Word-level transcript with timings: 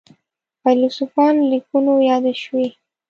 فیلسوفانو 0.61 1.41
لیکنو 1.51 1.93
یاده 2.09 2.33
شوې. 2.41 2.67